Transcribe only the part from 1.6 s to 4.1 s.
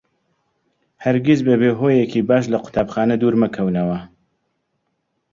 هۆیەکی باش لە قوتابخانە دوور مەکەونەوە.